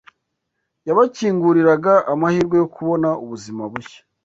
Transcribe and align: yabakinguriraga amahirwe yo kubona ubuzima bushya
yabakinguriraga 0.87 1.93
amahirwe 2.13 2.55
yo 2.61 2.67
kubona 2.75 3.09
ubuzima 3.23 3.61
bushya 3.71 4.01